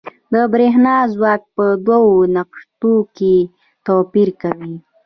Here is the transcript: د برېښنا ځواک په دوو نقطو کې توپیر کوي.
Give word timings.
د 0.33 0.35
برېښنا 0.53 0.95
ځواک 1.13 1.41
په 1.55 1.65
دوو 1.87 2.13
نقطو 2.35 2.93
کې 3.15 3.35
توپیر 3.85 4.29
کوي. 4.41 4.75